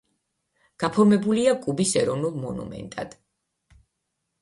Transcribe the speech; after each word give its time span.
გაფორმებულია 0.83 1.53
კუბის 1.67 1.93
ეროვნულ 2.03 2.43
მონუმენტად. 2.49 3.19